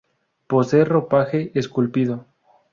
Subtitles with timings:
[0.47, 2.25] Posee ropaje esculpido.